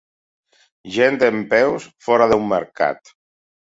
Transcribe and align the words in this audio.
Gent 0.95 1.19
dempeus 1.23 1.85
fora 2.07 2.31
d'un 2.33 2.49
mercat. 2.55 3.13